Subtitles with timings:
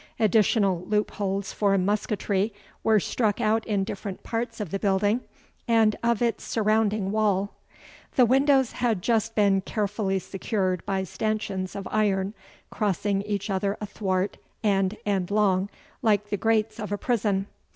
[0.19, 2.51] Additional loop holes for musketry
[2.83, 5.21] were struck out in different parts of the building,
[5.67, 7.53] and of its surrounding wall.
[8.15, 12.33] The windows had just been carefully secured by stancheons of iron,
[12.71, 15.69] crossing each other athwart and end long,
[16.01, 17.45] like the grates of a prison.